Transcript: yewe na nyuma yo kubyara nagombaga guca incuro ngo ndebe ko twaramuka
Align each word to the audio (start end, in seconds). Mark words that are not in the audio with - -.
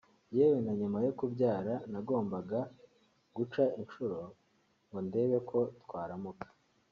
yewe 0.35 0.57
na 0.65 0.73
nyuma 0.79 0.97
yo 1.05 1.11
kubyara 1.19 1.73
nagombaga 1.91 2.59
guca 3.35 3.63
incuro 3.81 4.19
ngo 4.87 4.97
ndebe 5.07 5.37
ko 5.49 5.59
twaramuka 5.83 6.47